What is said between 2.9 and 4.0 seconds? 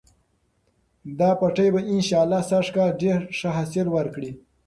ډېر ښه حاصل